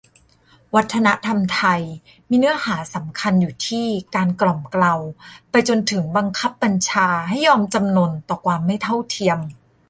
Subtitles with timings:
[0.75, 1.81] "วัฒนธรรมไทย"
[2.29, 3.85] มีเนื้อหาสำคัญอยู่ที่
[4.15, 4.95] การกล่อมเกลา
[5.49, 9.39] ไปจนถึงบังคับบัญชาให้ยอมจำนนต่อความไม่เท่าเทียม